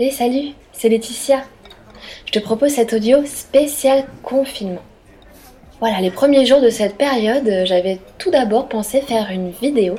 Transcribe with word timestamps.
Et 0.00 0.10
salut, 0.10 0.54
c'est 0.72 0.88
Laetitia. 0.88 1.44
Je 2.24 2.32
te 2.32 2.38
propose 2.38 2.70
cet 2.70 2.94
audio 2.94 3.26
spécial 3.26 4.06
confinement. 4.22 4.80
Voilà, 5.80 6.00
les 6.00 6.10
premiers 6.10 6.46
jours 6.46 6.62
de 6.62 6.70
cette 6.70 6.96
période, 6.96 7.66
j'avais 7.66 7.98
tout 8.16 8.30
d'abord 8.30 8.70
pensé 8.70 9.02
faire 9.02 9.30
une 9.30 9.50
vidéo 9.50 9.96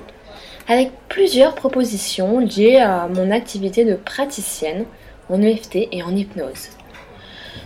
avec 0.67 0.89
plusieurs 1.09 1.53
propositions 1.53 2.39
liées 2.39 2.77
à 2.77 3.07
mon 3.07 3.29
activité 3.29 3.85
de 3.85 3.93
praticienne 3.93 4.85
en 5.29 5.43
EFT 5.43 5.87
et 5.91 6.01
en 6.01 6.15
hypnose. 6.15 6.69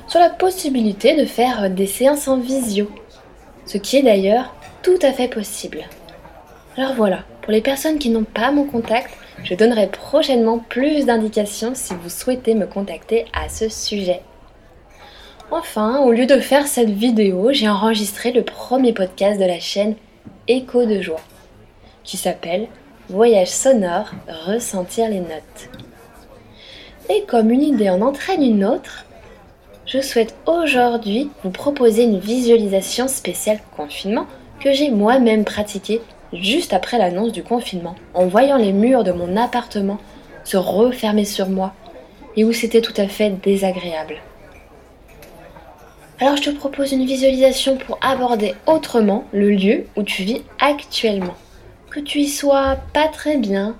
Sur 0.09 0.19
la 0.19 0.29
possibilité 0.29 1.15
de 1.15 1.25
faire 1.25 1.69
des 1.69 1.87
séances 1.87 2.27
en 2.27 2.37
visio, 2.37 2.91
ce 3.65 3.77
qui 3.77 3.97
est 3.97 4.03
d'ailleurs 4.03 4.53
tout 4.83 4.99
à 5.01 5.13
fait 5.13 5.29
possible. 5.29 5.85
Alors 6.75 6.93
voilà, 6.93 7.23
pour 7.41 7.53
les 7.53 7.61
personnes 7.61 7.99
qui 7.99 8.09
n'ont 8.09 8.25
pas 8.25 8.51
mon 8.51 8.65
contact, 8.65 9.11
je 9.43 9.55
donnerai 9.55 9.87
prochainement 9.87 10.59
plus 10.59 11.05
d'indications 11.05 11.73
si 11.73 11.93
vous 11.93 12.09
souhaitez 12.09 12.53
me 12.53 12.65
contacter 12.65 13.25
à 13.33 13.49
ce 13.49 13.69
sujet. 13.69 14.21
Enfin, 15.51 15.99
au 15.99 16.11
lieu 16.11 16.25
de 16.25 16.39
faire 16.39 16.67
cette 16.67 16.89
vidéo, 16.89 17.49
j'ai 17.53 17.69
enregistré 17.69 18.31
le 18.31 18.43
premier 18.43 18.93
podcast 18.93 19.39
de 19.39 19.45
la 19.45 19.59
chaîne 19.59 19.95
Écho 20.47 20.85
de 20.85 21.01
joie, 21.01 21.21
qui 22.03 22.17
s'appelle 22.17 22.67
Voyage 23.09 23.49
sonore, 23.49 24.11
ressentir 24.45 25.09
les 25.09 25.21
notes. 25.21 25.69
Et 27.09 27.23
comme 27.23 27.51
une 27.51 27.61
idée 27.61 27.89
en 27.89 28.01
entraîne 28.01 28.43
une 28.43 28.65
autre, 28.65 29.05
je 29.85 30.01
souhaite 30.01 30.35
aujourd'hui 30.45 31.29
vous 31.43 31.49
proposer 31.49 32.03
une 32.03 32.19
visualisation 32.19 33.07
spéciale 33.07 33.59
confinement 33.77 34.25
que 34.59 34.73
j'ai 34.73 34.91
moi-même 34.91 35.45
pratiquée 35.45 36.01
juste 36.33 36.73
après 36.73 36.97
l'annonce 36.97 37.31
du 37.31 37.43
confinement, 37.43 37.95
en 38.13 38.27
voyant 38.27 38.57
les 38.57 38.73
murs 38.73 39.03
de 39.03 39.11
mon 39.11 39.37
appartement 39.37 39.99
se 40.43 40.57
refermer 40.57 41.25
sur 41.25 41.49
moi 41.49 41.73
et 42.35 42.43
où 42.43 42.53
c'était 42.53 42.81
tout 42.81 42.93
à 42.97 43.07
fait 43.07 43.31
désagréable. 43.41 44.17
Alors 46.19 46.37
je 46.37 46.43
te 46.43 46.49
propose 46.49 46.93
une 46.93 47.05
visualisation 47.05 47.77
pour 47.77 47.99
aborder 48.01 48.55
autrement 48.65 49.25
le 49.33 49.51
lieu 49.51 49.85
où 49.95 50.03
tu 50.03 50.23
vis 50.23 50.41
actuellement. 50.59 51.35
Que 51.91 51.99
tu 51.99 52.19
y 52.19 52.27
sois 52.27 52.77
pas 52.93 53.07
très 53.07 53.37
bien 53.37 53.75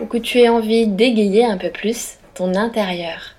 ou 0.00 0.06
que 0.06 0.18
tu 0.18 0.38
aies 0.38 0.48
envie 0.48 0.86
d'égayer 0.86 1.44
un 1.44 1.58
peu 1.58 1.70
plus 1.70 2.18
ton 2.34 2.54
intérieur. 2.54 3.34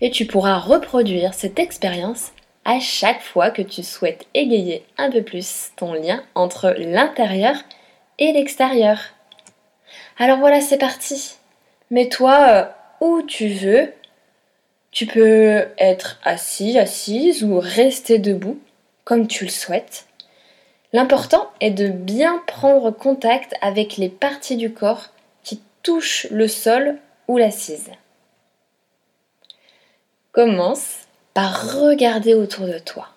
Et 0.00 0.10
tu 0.10 0.26
pourras 0.26 0.58
reproduire 0.58 1.34
cette 1.34 1.58
expérience 1.58 2.32
à 2.64 2.80
chaque 2.80 3.22
fois 3.22 3.50
que 3.50 3.62
tu 3.62 3.82
souhaites 3.82 4.26
égayer 4.34 4.84
un 4.98 5.10
peu 5.10 5.22
plus 5.22 5.70
ton 5.76 5.94
lien 5.94 6.22
entre 6.34 6.74
l'intérieur 6.76 7.56
et 8.18 8.32
l'extérieur. 8.32 8.98
Alors 10.18 10.38
voilà, 10.38 10.60
c'est 10.60 10.78
parti. 10.78 11.36
Mets-toi 11.90 12.46
euh, 12.48 12.64
où 13.00 13.22
tu 13.22 13.48
veux. 13.48 13.92
Tu 14.90 15.06
peux 15.06 15.66
être 15.78 16.20
assis, 16.24 16.78
assise 16.78 17.44
ou 17.44 17.58
rester 17.60 18.18
debout, 18.18 18.58
comme 19.04 19.26
tu 19.26 19.44
le 19.44 19.50
souhaites. 19.50 20.06
L'important 20.92 21.50
est 21.60 21.70
de 21.70 21.88
bien 21.88 22.42
prendre 22.46 22.90
contact 22.90 23.54
avec 23.62 23.96
les 23.96 24.08
parties 24.08 24.56
du 24.56 24.72
corps 24.72 25.10
qui 25.44 25.62
touchent 25.82 26.26
le 26.30 26.48
sol 26.48 26.98
ou 27.28 27.38
l'assise. 27.38 27.90
Commence 30.32 31.06
par 31.40 31.80
regarder 31.80 32.34
autour 32.34 32.66
de 32.66 32.78
toi. 32.78 33.08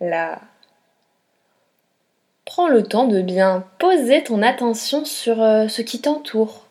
Là. 0.00 0.40
Prends 2.44 2.68
le 2.68 2.84
temps 2.84 3.08
de 3.08 3.20
bien 3.20 3.64
poser 3.80 4.22
ton 4.22 4.42
attention 4.42 5.04
sur 5.04 5.42
euh, 5.42 5.66
ce 5.66 5.82
qui 5.82 6.00
t'entoure. 6.00 6.68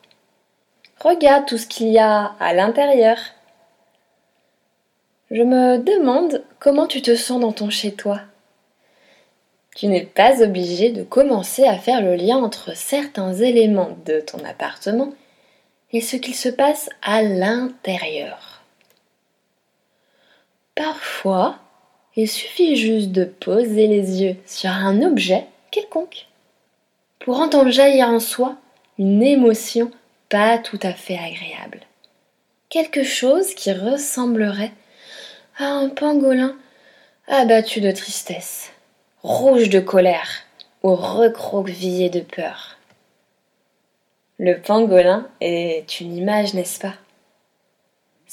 Regarde 1.02 1.46
tout 1.46 1.58
ce 1.58 1.68
qu'il 1.68 1.90
y 1.90 2.00
a 2.00 2.36
à 2.40 2.54
l'intérieur. 2.54 3.18
Je 5.30 5.44
me 5.44 5.80
demande 5.80 6.46
comment 6.58 6.88
tu 6.88 7.02
te 7.02 7.18
sens 7.18 7.42
dans 7.42 7.52
ton 7.52 7.70
chez-toi. 7.70 8.22
Tu 9.76 9.88
n'es 9.88 10.06
pas 10.06 10.42
obligé 10.42 10.92
de 10.92 11.04
commencer 11.04 11.66
à 11.66 11.78
faire 11.78 12.02
le 12.02 12.16
lien 12.16 12.38
entre 12.38 12.78
certains 12.78 13.34
éléments 13.34 13.98
de 14.06 14.22
ton 14.22 14.42
appartement 14.46 15.14
et 15.92 16.00
ce 16.00 16.16
qu'il 16.16 16.36
se 16.36 16.48
passe 16.48 16.90
à 17.02 17.24
l'intérieur. 17.24 18.53
Parfois, 20.76 21.60
il 22.16 22.28
suffit 22.28 22.76
juste 22.76 23.12
de 23.12 23.26
poser 23.26 23.88
les 23.88 24.22
yeux 24.24 24.38
sur 24.46 24.72
un 24.72 25.02
objet 25.02 25.46
quelconque 25.72 26.28
pour 27.20 27.40
entendre 27.40 27.72
jaillir 27.72 28.08
en 28.08 28.20
soi 28.20 28.56
une 28.98 29.24
émotion 29.24 29.92
pas 30.30 30.58
tout 30.58 30.80
à 30.82 30.94
fait 30.94 31.18
agréable. 31.18 31.82
Quelque 32.70 33.04
chose 33.04 33.54
qui 33.54 33.72
ressemblerait 33.72 34.72
à 35.58 35.66
un 35.66 35.90
pangolin 35.90 36.56
abattu 37.28 37.82
de 37.82 37.92
tristesse, 37.92 38.72
rouge 39.22 39.70
de 39.70 39.80
colère 39.80 40.44
ou 40.82 40.96
recroquevillé 40.96 42.10
de 42.10 42.22
peur. 42.22 42.78
Le 44.40 44.60
pangolin 44.60 45.28
est 45.40 46.00
une 46.02 46.18
image, 46.18 46.56
n'est-ce 46.56 46.80
pas? 46.80 46.96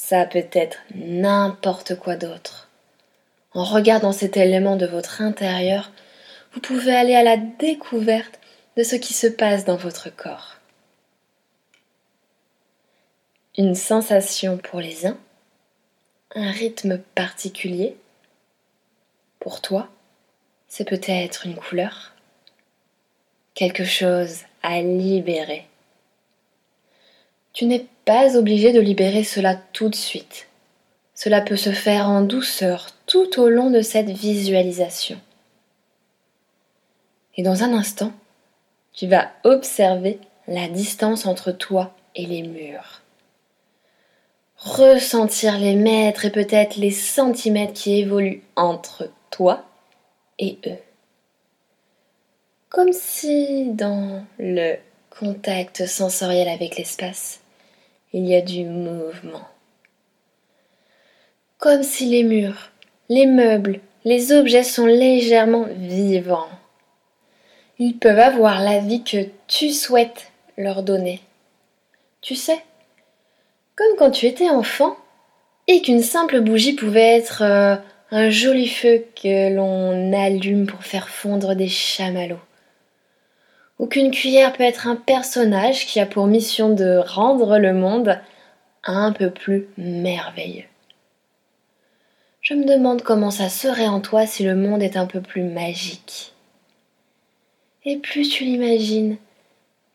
Ça 0.03 0.25
peut 0.25 0.47
être 0.51 0.79
n'importe 0.95 1.95
quoi 1.95 2.15
d'autre. 2.15 2.69
En 3.53 3.63
regardant 3.63 4.11
cet 4.11 4.35
élément 4.35 4.75
de 4.75 4.87
votre 4.87 5.21
intérieur, 5.21 5.91
vous 6.51 6.59
pouvez 6.59 6.93
aller 6.93 7.15
à 7.15 7.23
la 7.23 7.37
découverte 7.37 8.39
de 8.75 8.83
ce 8.83 8.95
qui 8.95 9.13
se 9.13 9.27
passe 9.27 9.63
dans 9.63 9.77
votre 9.77 10.09
corps. 10.09 10.57
Une 13.57 13.75
sensation 13.75 14.57
pour 14.57 14.81
les 14.81 15.05
uns, 15.05 15.17
un 16.33 16.49
rythme 16.49 16.97
particulier. 17.15 17.95
Pour 19.39 19.61
toi, 19.61 19.87
c'est 20.67 20.89
peut-être 20.89 21.45
une 21.45 21.55
couleur, 21.55 22.15
quelque 23.53 23.85
chose 23.85 24.39
à 24.63 24.81
libérer. 24.81 25.67
Tu 27.53 27.65
n'es 27.65 27.85
pas 28.05 28.37
obligé 28.37 28.71
de 28.71 28.79
libérer 28.79 29.23
cela 29.23 29.55
tout 29.73 29.89
de 29.89 29.95
suite. 29.95 30.47
Cela 31.13 31.41
peut 31.41 31.57
se 31.57 31.71
faire 31.71 32.09
en 32.09 32.21
douceur 32.21 32.87
tout 33.05 33.39
au 33.39 33.49
long 33.49 33.69
de 33.69 33.81
cette 33.81 34.09
visualisation. 34.09 35.19
Et 37.35 37.43
dans 37.43 37.63
un 37.63 37.73
instant, 37.73 38.11
tu 38.93 39.07
vas 39.07 39.29
observer 39.43 40.19
la 40.47 40.67
distance 40.67 41.25
entre 41.25 41.51
toi 41.51 41.93
et 42.15 42.25
les 42.25 42.41
murs. 42.41 43.01
Ressentir 44.57 45.57
les 45.57 45.75
mètres 45.75 46.25
et 46.25 46.31
peut-être 46.31 46.77
les 46.77 46.91
centimètres 46.91 47.73
qui 47.73 47.99
évoluent 47.99 48.43
entre 48.55 49.09
toi 49.29 49.65
et 50.39 50.57
eux. 50.67 50.77
Comme 52.69 52.93
si 52.93 53.65
dans 53.71 54.23
le 54.39 54.75
contact 55.09 55.85
sensoriel 55.85 56.47
avec 56.47 56.77
l'espace, 56.77 57.40
il 58.13 58.27
y 58.27 58.35
a 58.35 58.41
du 58.41 58.65
mouvement. 58.65 59.47
Comme 61.57 61.83
si 61.83 62.07
les 62.07 62.23
murs, 62.23 62.71
les 63.09 63.25
meubles, 63.25 63.79
les 64.03 64.31
objets 64.31 64.63
sont 64.63 64.85
légèrement 64.85 65.67
vivants. 65.77 66.49
Ils 67.79 67.97
peuvent 67.97 68.19
avoir 68.19 68.61
la 68.61 68.79
vie 68.79 69.03
que 69.03 69.25
tu 69.47 69.71
souhaites 69.71 70.31
leur 70.57 70.83
donner. 70.83 71.21
Tu 72.21 72.35
sais, 72.35 72.63
comme 73.75 73.95
quand 73.97 74.11
tu 74.11 74.25
étais 74.25 74.49
enfant 74.49 74.95
et 75.67 75.81
qu'une 75.81 76.03
simple 76.03 76.41
bougie 76.41 76.73
pouvait 76.73 77.17
être 77.17 77.41
euh, 77.43 77.75
un 78.11 78.29
joli 78.29 78.67
feu 78.67 79.05
que 79.15 79.55
l'on 79.55 80.13
allume 80.13 80.67
pour 80.67 80.83
faire 80.83 81.09
fondre 81.09 81.55
des 81.55 81.69
chamallows 81.69 82.37
ou 83.81 83.87
qu'une 83.87 84.11
cuillère 84.11 84.53
peut 84.53 84.63
être 84.63 84.87
un 84.87 84.95
personnage 84.95 85.87
qui 85.87 85.99
a 85.99 86.05
pour 86.05 86.27
mission 86.27 86.69
de 86.69 86.97
rendre 86.97 87.57
le 87.57 87.73
monde 87.73 88.19
un 88.83 89.11
peu 89.11 89.31
plus 89.31 89.67
merveilleux. 89.75 90.67
Je 92.41 92.53
me 92.53 92.63
demande 92.63 93.01
comment 93.01 93.31
ça 93.31 93.49
serait 93.49 93.87
en 93.87 93.99
toi 93.99 94.27
si 94.27 94.43
le 94.43 94.55
monde 94.55 94.83
est 94.83 94.97
un 94.97 95.07
peu 95.07 95.19
plus 95.19 95.41
magique. 95.41 96.33
Et 97.83 97.97
plus 97.97 98.29
tu 98.29 98.43
l'imagines, 98.43 99.17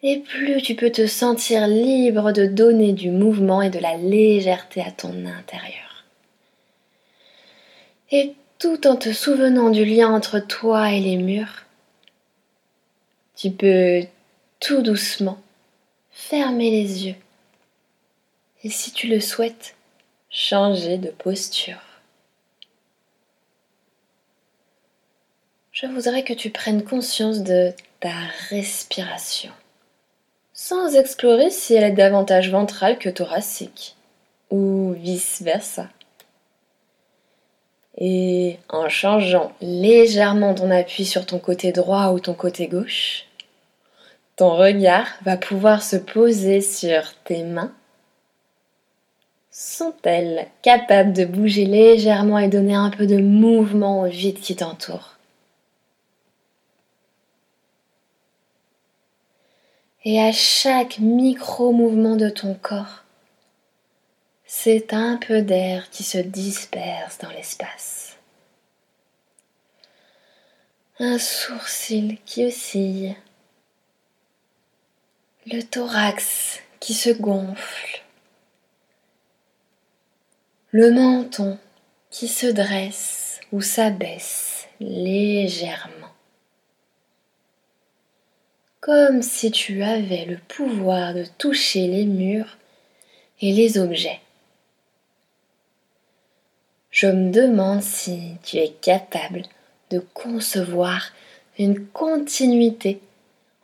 et 0.02 0.18
plus 0.18 0.60
tu 0.62 0.74
peux 0.74 0.90
te 0.90 1.06
sentir 1.06 1.68
libre 1.68 2.32
de 2.32 2.46
donner 2.46 2.92
du 2.92 3.12
mouvement 3.12 3.62
et 3.62 3.70
de 3.70 3.78
la 3.78 3.96
légèreté 3.96 4.80
à 4.80 4.90
ton 4.90 5.26
intérieur. 5.26 6.04
Et 8.10 8.34
tout 8.58 8.88
en 8.88 8.96
te 8.96 9.12
souvenant 9.12 9.70
du 9.70 9.84
lien 9.84 10.12
entre 10.12 10.40
toi 10.40 10.90
et 10.90 10.98
les 10.98 11.16
murs, 11.16 11.65
tu 13.36 13.50
peux 13.50 14.02
tout 14.58 14.82
doucement 14.82 15.38
fermer 16.10 16.70
les 16.70 17.06
yeux 17.06 17.16
et 18.64 18.70
si 18.70 18.90
tu 18.90 19.06
le 19.06 19.20
souhaites, 19.20 19.76
changer 20.28 20.98
de 20.98 21.10
posture. 21.10 21.78
Je 25.70 25.86
voudrais 25.86 26.24
que 26.24 26.32
tu 26.32 26.50
prennes 26.50 26.82
conscience 26.82 27.42
de 27.42 27.72
ta 28.00 28.14
respiration, 28.48 29.52
sans 30.52 30.96
explorer 30.96 31.50
si 31.50 31.74
elle 31.74 31.84
est 31.84 31.92
davantage 31.92 32.50
ventrale 32.50 32.98
que 32.98 33.08
thoracique. 33.08 33.94
ou 34.50 34.94
vice-versa. 34.98 35.88
Et 37.98 38.58
en 38.68 38.88
changeant 38.88 39.52
légèrement 39.60 40.54
ton 40.54 40.70
appui 40.70 41.06
sur 41.06 41.24
ton 41.24 41.38
côté 41.38 41.72
droit 41.72 42.08
ou 42.08 42.20
ton 42.20 42.34
côté 42.34 42.66
gauche, 42.66 43.24
ton 44.36 44.54
regard 44.54 45.06
va 45.24 45.38
pouvoir 45.38 45.82
se 45.82 45.96
poser 45.96 46.60
sur 46.60 47.14
tes 47.24 47.42
mains. 47.42 47.72
Sont-elles 49.50 50.48
capables 50.60 51.14
de 51.14 51.24
bouger 51.24 51.64
légèrement 51.64 52.38
et 52.38 52.48
donner 52.48 52.74
un 52.74 52.90
peu 52.90 53.06
de 53.06 53.16
mouvement 53.16 54.02
au 54.02 54.06
vide 54.06 54.38
qui 54.38 54.56
t'entoure? 54.56 55.16
Et 60.04 60.20
à 60.20 60.30
chaque 60.30 60.98
micro-mouvement 60.98 62.16
de 62.16 62.28
ton 62.28 62.54
corps, 62.54 63.05
c'est 64.46 64.94
un 64.94 65.16
peu 65.16 65.42
d'air 65.42 65.90
qui 65.90 66.04
se 66.04 66.18
disperse 66.18 67.18
dans 67.18 67.30
l'espace. 67.30 68.16
Un 70.98 71.18
sourcil 71.18 72.18
qui 72.24 72.44
oscille 72.44 73.16
le 75.46 75.62
thorax 75.62 76.60
qui 76.80 76.94
se 76.94 77.10
gonfle, 77.10 78.02
le 80.70 80.90
menton 80.90 81.58
qui 82.10 82.28
se 82.28 82.46
dresse 82.46 83.40
ou 83.52 83.60
s'abaisse 83.60 84.68
légèrement, 84.80 86.12
comme 88.80 89.22
si 89.22 89.50
tu 89.50 89.82
avais 89.82 90.24
le 90.24 90.38
pouvoir 90.38 91.14
de 91.14 91.24
toucher 91.38 91.86
les 91.88 92.06
murs 92.06 92.58
et 93.40 93.52
les 93.52 93.78
objets. 93.78 94.20
Je 96.96 97.08
me 97.08 97.30
demande 97.30 97.82
si 97.82 98.38
tu 98.42 98.56
es 98.56 98.70
capable 98.70 99.42
de 99.90 99.98
concevoir 100.14 101.12
une 101.58 101.84
continuité 101.88 103.00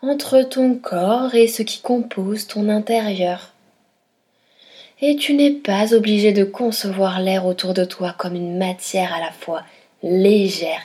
entre 0.03 0.43
ton 0.43 0.75
corps 0.75 1.35
et 1.35 1.47
ce 1.47 1.63
qui 1.63 1.81
compose 1.81 2.47
ton 2.47 2.69
intérieur. 2.69 3.55
Et 5.01 5.17
tu 5.17 5.33
n'es 5.33 5.51
pas 5.51 5.95
obligé 5.95 6.35
de 6.35 6.45
concevoir 6.45 7.21
l'air 7.21 7.47
autour 7.47 7.73
de 7.73 7.87
toi 7.87 8.15
comme 8.19 8.35
une 8.35 8.59
matière 8.59 9.15
à 9.15 9.21
la 9.21 9.33
fois 9.33 9.63
légère 10.03 10.83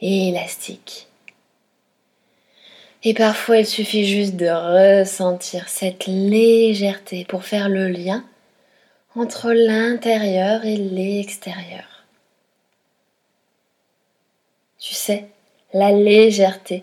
et 0.00 0.30
élastique. 0.30 1.08
Et 3.02 3.12
parfois 3.12 3.58
il 3.58 3.66
suffit 3.66 4.06
juste 4.06 4.36
de 4.36 4.46
ressentir 4.48 5.68
cette 5.68 6.06
légèreté 6.06 7.26
pour 7.28 7.44
faire 7.44 7.68
le 7.68 7.88
lien 7.88 8.24
entre 9.16 9.52
l'intérieur 9.52 10.64
et 10.64 10.76
l'extérieur. 10.76 12.04
Tu 14.78 14.94
sais, 14.94 15.28
la 15.72 15.92
légèreté, 15.92 16.82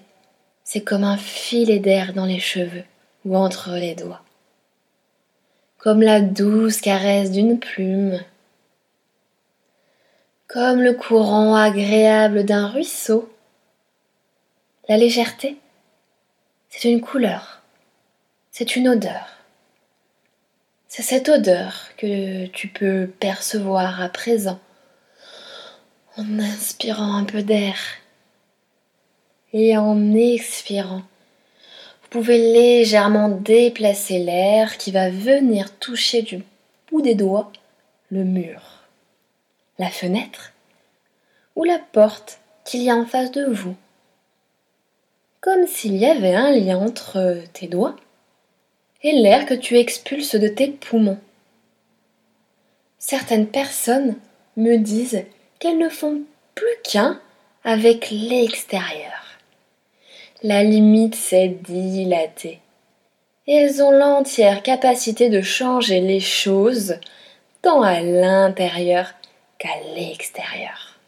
c'est 0.63 0.81
comme 0.81 1.04
un 1.04 1.18
filet 1.18 1.80
d'air 1.80 2.13
dans 2.13 2.25
les 2.25 2.39
cheveux 2.39 2.86
ou 3.25 3.36
entre 3.36 3.72
les 3.72 3.95
doigts. 3.95 4.24
Comme 5.78 6.01
la 6.01 6.22
douce 6.22 6.80
caresse 6.80 7.31
d'une 7.31 7.60
plume. 7.60 8.19
Comme 10.48 10.81
le 10.81 10.94
courant 10.94 11.56
agréable 11.56 12.45
d'un 12.45 12.68
ruisseau. 12.68 13.34
La 14.88 14.98
légèreté, 14.98 15.57
c'est 16.69 16.89
une 16.89 17.01
couleur, 17.01 17.62
c'est 18.51 18.75
une 18.75 18.89
odeur. 18.89 19.40
C'est 20.93 21.03
cette 21.03 21.29
odeur 21.29 21.73
que 21.95 22.47
tu 22.47 22.67
peux 22.67 23.09
percevoir 23.21 24.01
à 24.01 24.09
présent 24.09 24.59
en 26.17 26.38
inspirant 26.38 27.15
un 27.15 27.23
peu 27.23 27.43
d'air 27.43 27.77
et 29.53 29.77
en 29.77 30.13
expirant, 30.13 31.03
vous 32.01 32.09
pouvez 32.09 32.38
légèrement 32.38 33.29
déplacer 33.29 34.19
l'air 34.19 34.77
qui 34.77 34.91
va 34.91 35.09
venir 35.09 35.73
toucher 35.79 36.23
du 36.23 36.43
bout 36.89 37.01
des 37.01 37.15
doigts 37.15 37.53
le 38.09 38.25
mur, 38.25 38.61
la 39.79 39.89
fenêtre 39.89 40.51
ou 41.55 41.63
la 41.63 41.79
porte 41.79 42.41
qu'il 42.65 42.83
y 42.83 42.89
a 42.89 42.97
en 42.97 43.05
face 43.05 43.31
de 43.31 43.45
vous. 43.45 43.77
Comme 45.39 45.67
s'il 45.67 45.95
y 45.95 46.05
avait 46.05 46.35
un 46.35 46.51
lien 46.51 46.79
entre 46.79 47.41
tes 47.53 47.67
doigts 47.67 47.95
et 49.03 49.13
l'air 49.13 49.45
que 49.45 49.53
tu 49.53 49.77
expulses 49.77 50.36
de 50.36 50.48
tes 50.48 50.68
poumons. 50.68 51.19
Certaines 53.00 53.48
personnes 53.48 54.18
me 54.57 54.77
disent 54.77 55.25
qu'elles 55.59 55.77
ne 55.77 55.89
font 55.89 56.21
plus 56.56 56.65
qu'un 56.83 57.19
avec 57.63 58.09
l'extérieur 58.12 59.21
la 60.44 60.63
limite 60.63 61.15
s'est 61.15 61.50
dilatée. 61.50 62.59
Elles 63.48 63.81
ont 63.81 63.92
l'entière 63.92 64.63
capacité 64.63 65.30
de 65.30 65.42
changer 65.42 66.00
les 66.00 66.19
choses 66.19 66.95
tant 67.62 67.81
à 67.81 68.00
l'intérieur 68.01 69.13
qu'à 69.57 69.80
l'extérieur. 69.95 71.00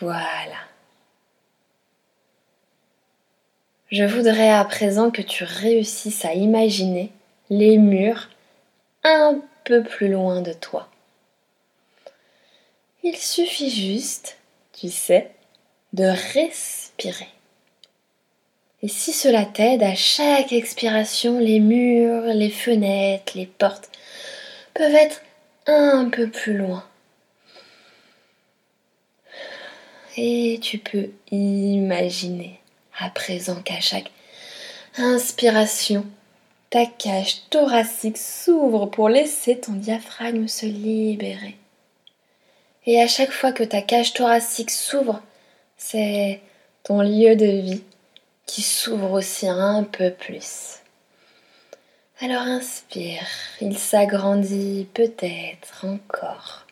Voilà. 0.00 0.56
Je 3.90 4.04
voudrais 4.04 4.50
à 4.50 4.64
présent 4.64 5.10
que 5.10 5.20
tu 5.20 5.42
réussisses 5.42 6.24
à 6.24 6.32
imaginer 6.32 7.10
les 7.48 7.76
murs 7.76 8.28
un 9.02 9.40
peu 9.64 9.82
plus 9.82 10.08
loin 10.08 10.42
de 10.42 10.52
toi. 10.52 10.88
Il 13.02 13.16
suffit 13.16 13.68
juste, 13.68 14.36
tu 14.78 14.90
sais, 14.90 15.32
de 15.92 16.04
respirer. 16.04 17.30
Et 18.82 18.88
si 18.88 19.12
cela 19.12 19.44
t'aide, 19.44 19.82
à 19.82 19.96
chaque 19.96 20.52
expiration, 20.52 21.40
les 21.40 21.58
murs, 21.58 22.26
les 22.26 22.50
fenêtres, 22.50 23.32
les 23.34 23.46
portes 23.46 23.90
peuvent 24.72 24.94
être 24.94 25.20
un 25.66 26.08
peu 26.10 26.30
plus 26.30 26.56
loin. 26.56 26.84
Et 30.16 30.60
tu 30.62 30.78
peux 30.78 31.10
imaginer 31.32 32.59
à 33.00 33.10
présent 33.10 33.60
qu'à 33.62 33.80
chaque 33.80 34.10
inspiration, 34.96 36.04
ta 36.68 36.86
cage 36.86 37.48
thoracique 37.50 38.18
s'ouvre 38.18 38.86
pour 38.86 39.08
laisser 39.08 39.58
ton 39.58 39.72
diaphragme 39.72 40.46
se 40.46 40.66
libérer. 40.66 41.56
Et 42.86 43.00
à 43.00 43.08
chaque 43.08 43.32
fois 43.32 43.52
que 43.52 43.64
ta 43.64 43.82
cage 43.82 44.12
thoracique 44.12 44.70
s'ouvre, 44.70 45.20
c'est 45.76 46.40
ton 46.82 47.02
lieu 47.02 47.36
de 47.36 47.46
vie 47.46 47.82
qui 48.46 48.62
s'ouvre 48.62 49.12
aussi 49.12 49.48
un 49.48 49.84
peu 49.84 50.10
plus. 50.10 50.78
Alors 52.20 52.42
inspire, 52.42 53.26
il 53.60 53.78
s'agrandit 53.78 54.86
peut-être 54.92 55.86
encore 55.86 56.66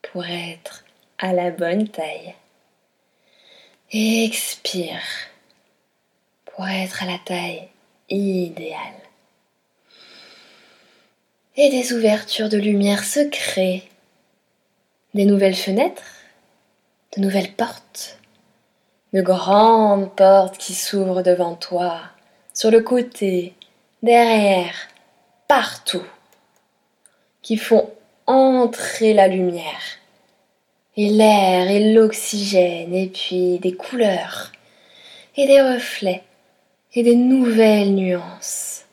pour 0.00 0.24
être 0.24 0.84
à 1.18 1.32
la 1.32 1.50
bonne 1.50 1.88
taille. 1.88 2.34
expire 3.92 5.02
pour 6.54 6.68
être 6.68 7.02
à 7.02 7.06
la 7.06 7.18
taille 7.18 7.68
idéale. 8.08 8.78
Et 11.56 11.70
des 11.70 11.92
ouvertures 11.92 12.48
de 12.48 12.58
lumière 12.58 13.04
se 13.04 13.20
créent, 13.20 13.88
des 15.14 15.24
nouvelles 15.24 15.56
fenêtres, 15.56 16.02
de 17.16 17.22
nouvelles 17.22 17.52
portes, 17.52 18.18
de 19.12 19.20
grandes 19.20 20.14
portes 20.14 20.56
qui 20.56 20.74
s'ouvrent 20.74 21.22
devant 21.22 21.54
toi, 21.54 22.00
sur 22.54 22.70
le 22.70 22.80
côté, 22.80 23.54
derrière, 24.02 24.74
partout, 25.48 26.06
qui 27.42 27.56
font 27.56 27.90
entrer 28.26 29.12
la 29.12 29.28
lumière, 29.28 29.98
et 30.96 31.10
l'air 31.10 31.68
et 31.68 31.92
l'oxygène, 31.92 32.94
et 32.94 33.08
puis 33.08 33.58
des 33.58 33.74
couleurs, 33.74 34.52
et 35.36 35.46
des 35.46 35.60
reflets, 35.60 36.22
et 36.94 37.02
des 37.02 37.16
nouvelles 37.16 37.94
nuances. 37.94 38.84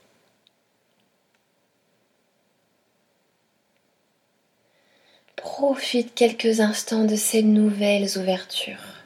Profite 5.36 6.14
quelques 6.16 6.60
instants 6.60 7.06
de 7.06 7.16
ces 7.16 7.44
nouvelles 7.44 8.18
ouvertures. 8.18 9.00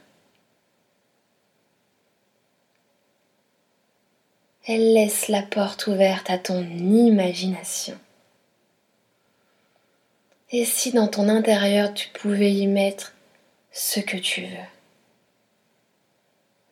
elle 4.65 4.93
laisse 4.93 5.27
la 5.27 5.41
porte 5.41 5.87
ouverte 5.87 6.29
à 6.29 6.37
ton 6.37 6.61
imagination. 6.63 7.97
Et 10.51 10.65
si 10.65 10.91
dans 10.91 11.07
ton 11.07 11.27
intérieur 11.29 11.93
tu 11.93 12.09
pouvais 12.09 12.53
y 12.53 12.67
mettre 12.67 13.13
ce 13.71 13.99
que 13.99 14.17
tu 14.17 14.41
veux 14.41 14.72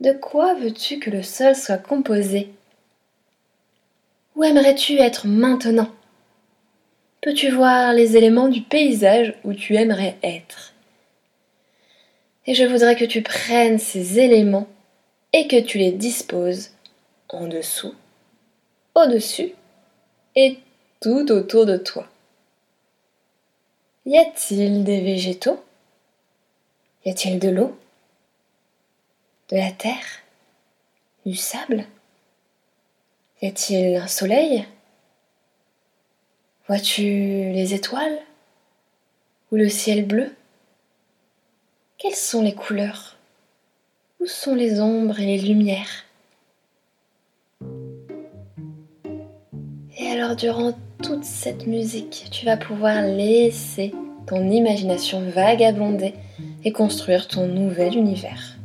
De 0.02 0.14
quoi 0.14 0.56
veux-tu 0.56 0.98
que 0.98 1.12
le 1.12 1.22
sol 1.22 1.56
soit 1.56 1.78
composé? 1.78 2.50
Où 4.36 4.44
aimerais-tu 4.44 4.98
être 4.98 5.28
maintenant? 5.28 5.92
Peux-tu 7.22 7.52
voir 7.52 7.94
les 7.94 8.18
éléments 8.18 8.48
du 8.48 8.62
paysage 8.62 9.36
où 9.44 9.54
tu 9.54 9.76
aimerais 9.76 10.18
être? 10.24 10.74
Et 12.48 12.56
je 12.56 12.64
voudrais 12.64 12.96
que 12.96 13.06
tu 13.06 13.22
prennes 13.22 13.78
ces 13.78 14.18
éléments 14.18 14.68
et 15.34 15.48
que 15.48 15.62
tu 15.62 15.78
les 15.78 15.92
disposes 15.92 16.72
en 17.30 17.46
dessous, 17.46 17.94
au-dessus 18.96 19.54
et 20.36 20.58
tout 21.00 21.32
autour 21.32 21.68
de 21.68 21.78
toi. 21.78 22.08
Y 24.08 24.18
a-t-il 24.18 24.84
des 24.84 25.02
végétaux? 25.02 25.64
Y 27.06 27.12
a-t-il 27.12 27.38
de 27.38 27.50
l'eau? 27.50 27.78
De 29.52 29.58
la 29.58 29.72
terre 29.72 30.24
Du 31.26 31.36
sable. 31.36 31.84
Y 33.42 33.48
a-t-il 33.48 33.98
un 33.98 34.08
soleil? 34.08 34.66
Vois-tu 36.70 37.04
les 37.04 37.74
étoiles 37.74 38.18
Ou 39.52 39.58
le 39.58 39.68
ciel 39.68 40.06
bleu? 40.06 40.34
Quelles 41.98 42.16
sont 42.16 42.42
les 42.42 42.56
couleurs? 42.56 43.18
Où 44.22 44.26
sont 44.26 44.56
les 44.56 44.80
ombres 44.80 45.20
et 45.20 45.26
les 45.26 45.40
lumières? 45.40 46.06
Et 49.98 50.12
alors 50.12 50.38
durant 50.38 50.72
toute 51.04 51.26
cette 51.26 51.68
musique, 51.68 52.30
tu 52.32 52.46
vas 52.46 52.56
pouvoir 52.56 53.02
laisser 53.02 53.92
ton 54.28 54.50
imagination 54.50 55.30
vagabonder 55.30 56.14
et 56.64 56.72
construire 56.72 57.28
ton 57.28 57.48
nouvel 57.48 57.98
univers. 57.98 58.61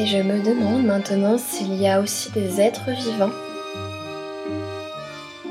Et 0.00 0.06
je 0.06 0.16
me 0.16 0.42
demande 0.42 0.84
maintenant 0.86 1.36
s'il 1.36 1.74
y 1.74 1.86
a 1.86 2.00
aussi 2.00 2.30
des 2.30 2.58
êtres 2.58 2.90
vivants, 2.90 3.34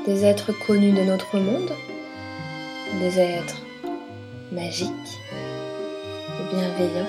des 0.04 0.24
êtres 0.24 0.50
connus 0.66 0.90
de 0.90 1.04
notre 1.04 1.38
monde, 1.38 1.70
des 2.98 3.20
êtres 3.20 3.62
magiques 4.50 5.20
et 5.30 6.52
bienveillants. 6.52 7.06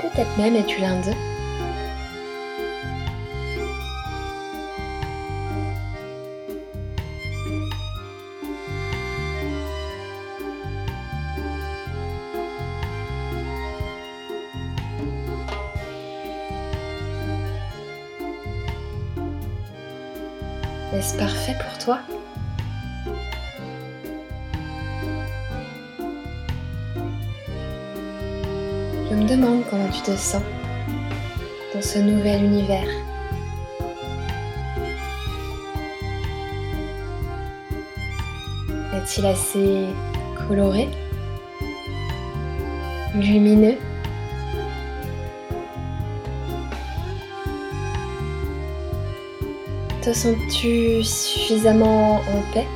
Peut-être 0.00 0.38
même 0.38 0.56
es-tu 0.56 0.80
l'un 0.80 0.98
d'eux. 1.02 1.33
Est-ce 20.94 21.18
parfait 21.18 21.56
pour 21.58 21.78
toi? 21.84 21.98
Je 29.10 29.14
me 29.16 29.28
demande 29.28 29.64
comment 29.68 29.88
tu 29.88 30.02
te 30.02 30.16
sens 30.16 30.42
dans 31.74 31.82
ce 31.82 31.98
nouvel 31.98 32.44
univers. 32.44 32.86
Est-il 38.94 39.26
assez 39.26 39.86
coloré? 40.46 40.88
Lumineux? 43.16 43.78
Te 50.04 50.12
sens-tu 50.12 51.02
suffisamment 51.02 52.16
en 52.16 52.52
paix 52.52 52.66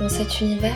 dans 0.00 0.08
cet 0.08 0.40
univers? 0.40 0.74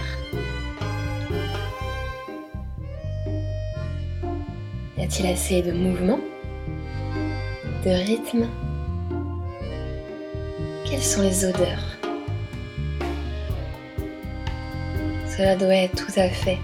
Y 4.96 5.02
a-t-il 5.02 5.26
assez 5.26 5.62
de 5.62 5.72
mouvement 5.72 6.20
De 7.84 7.90
rythme 7.90 8.46
Quelles 10.88 11.02
sont 11.02 11.22
les 11.22 11.44
odeurs? 11.44 11.98
Cela 15.36 15.56
doit 15.56 15.74
être 15.74 16.06
tout 16.06 16.20
à 16.20 16.28
fait 16.28 16.58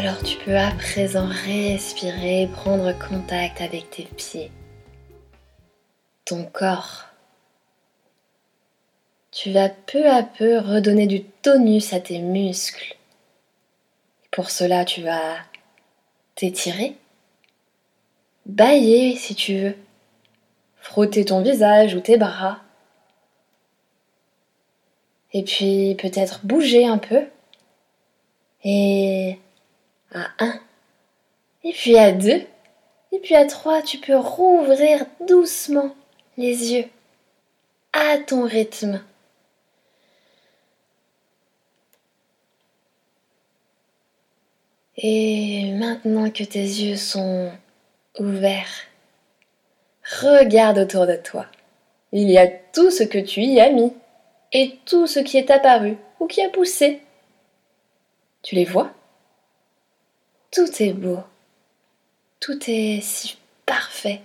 Alors 0.00 0.22
tu 0.22 0.36
peux 0.36 0.56
à 0.56 0.70
présent 0.70 1.26
respirer, 1.26 2.48
prendre 2.52 2.96
contact 2.96 3.60
avec 3.60 3.90
tes 3.90 4.04
pieds, 4.04 4.52
ton 6.24 6.44
corps. 6.44 7.06
Tu 9.32 9.50
vas 9.50 9.68
peu 9.70 10.08
à 10.08 10.22
peu 10.22 10.58
redonner 10.58 11.08
du 11.08 11.24
tonus 11.24 11.92
à 11.92 11.98
tes 11.98 12.20
muscles. 12.20 12.96
Pour 14.30 14.50
cela, 14.50 14.84
tu 14.84 15.02
vas 15.02 15.34
t'étirer, 16.36 16.94
bailler 18.46 19.16
si 19.16 19.34
tu 19.34 19.58
veux, 19.58 19.76
frotter 20.76 21.24
ton 21.24 21.42
visage 21.42 21.96
ou 21.96 22.00
tes 22.00 22.18
bras. 22.18 22.60
Et 25.32 25.42
puis 25.42 25.96
peut-être 25.96 26.46
bouger 26.46 26.86
un 26.86 26.98
peu. 26.98 27.26
Et 28.62 29.40
à 30.12 30.28
1. 30.38 30.60
Et 31.64 31.72
puis 31.72 31.96
à 31.98 32.12
2. 32.12 32.46
Et 33.12 33.18
puis 33.20 33.34
à 33.34 33.46
3, 33.46 33.82
tu 33.82 33.98
peux 33.98 34.16
rouvrir 34.16 35.06
doucement 35.26 35.94
les 36.36 36.72
yeux 36.72 36.84
à 37.92 38.18
ton 38.18 38.44
rythme. 38.44 39.02
Et 44.96 45.72
maintenant 45.74 46.28
que 46.30 46.42
tes 46.42 46.60
yeux 46.60 46.96
sont 46.96 47.52
ouverts, 48.18 48.82
regarde 50.20 50.78
autour 50.78 51.06
de 51.06 51.14
toi. 51.16 51.46
Il 52.12 52.28
y 52.30 52.38
a 52.38 52.48
tout 52.48 52.90
ce 52.90 53.04
que 53.04 53.18
tu 53.18 53.42
y 53.42 53.60
as 53.60 53.70
mis 53.70 53.92
et 54.52 54.78
tout 54.86 55.06
ce 55.06 55.20
qui 55.20 55.36
est 55.36 55.50
apparu 55.50 55.96
ou 56.18 56.26
qui 56.26 56.42
a 56.42 56.48
poussé. 56.48 57.00
Tu 58.42 58.54
les 58.54 58.64
vois? 58.64 58.92
Tout 60.50 60.82
est 60.82 60.92
beau. 60.92 61.18
Tout 62.40 62.58
est 62.68 63.00
si 63.02 63.36
parfait. 63.66 64.20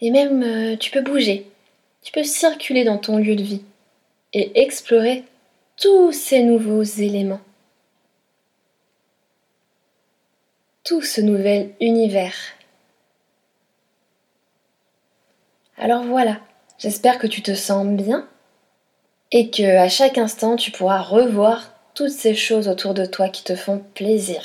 Et 0.00 0.10
même 0.10 0.42
euh, 0.42 0.76
tu 0.76 0.90
peux 0.90 1.02
bouger. 1.02 1.50
Tu 2.02 2.12
peux 2.12 2.24
circuler 2.24 2.84
dans 2.84 2.98
ton 2.98 3.18
lieu 3.18 3.36
de 3.36 3.42
vie 3.42 3.64
et 4.32 4.62
explorer 4.62 5.24
tous 5.76 6.12
ces 6.12 6.42
nouveaux 6.42 6.82
éléments. 6.82 7.40
Tout 10.84 11.02
ce 11.02 11.20
nouvel 11.20 11.74
univers. 11.80 12.34
Alors 15.76 16.02
voilà, 16.02 16.40
j'espère 16.78 17.18
que 17.18 17.26
tu 17.26 17.42
te 17.42 17.54
sens 17.54 17.86
bien 17.86 18.28
et 19.30 19.50
que 19.50 19.76
à 19.76 19.88
chaque 19.88 20.18
instant 20.18 20.56
tu 20.56 20.70
pourras 20.70 21.02
revoir 21.02 21.77
toutes 21.98 22.10
ces 22.10 22.36
choses 22.36 22.68
autour 22.68 22.94
de 22.94 23.06
toi 23.06 23.28
qui 23.28 23.42
te 23.42 23.56
font 23.56 23.82
plaisir. 23.94 24.40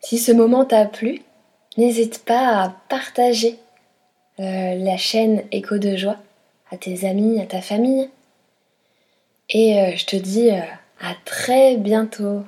Si 0.00 0.16
ce 0.16 0.32
moment 0.32 0.64
t'a 0.64 0.86
plu, 0.86 1.20
n'hésite 1.76 2.24
pas 2.24 2.62
à 2.62 2.74
partager 2.88 3.58
euh, 4.40 4.74
la 4.74 4.96
chaîne 4.96 5.42
Écho 5.52 5.76
de 5.76 5.96
joie 5.96 6.16
à 6.70 6.78
tes 6.78 7.06
amis, 7.06 7.42
à 7.42 7.44
ta 7.44 7.60
famille. 7.60 8.08
Et 9.50 9.78
euh, 9.78 9.94
je 9.96 10.06
te 10.06 10.16
dis 10.16 10.50
euh, 10.50 10.62
à 11.02 11.12
très 11.26 11.76
bientôt. 11.76 12.44